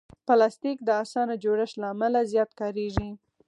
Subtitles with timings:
[0.27, 3.09] پلاستيک د اسانه جوړښت له امله زیات کارېږي.